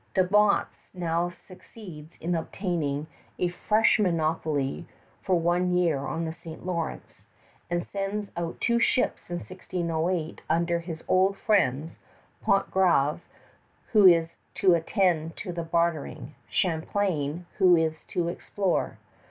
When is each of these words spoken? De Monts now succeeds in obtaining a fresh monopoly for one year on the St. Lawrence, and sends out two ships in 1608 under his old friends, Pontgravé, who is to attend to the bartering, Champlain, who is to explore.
De 0.15 0.27
Monts 0.31 0.89
now 0.95 1.29
succeeds 1.29 2.17
in 2.19 2.33
obtaining 2.33 3.05
a 3.37 3.49
fresh 3.49 3.99
monopoly 3.99 4.87
for 5.21 5.39
one 5.39 5.71
year 5.77 5.99
on 5.99 6.25
the 6.25 6.33
St. 6.33 6.65
Lawrence, 6.65 7.25
and 7.69 7.83
sends 7.85 8.31
out 8.35 8.59
two 8.59 8.79
ships 8.79 9.29
in 9.29 9.35
1608 9.35 10.41
under 10.49 10.79
his 10.79 11.03
old 11.07 11.37
friends, 11.37 11.99
Pontgravé, 12.43 13.19
who 13.91 14.07
is 14.07 14.37
to 14.55 14.73
attend 14.73 15.35
to 15.35 15.53
the 15.53 15.61
bartering, 15.61 16.33
Champlain, 16.49 17.45
who 17.59 17.75
is 17.75 18.03
to 18.05 18.27
explore. 18.27 18.97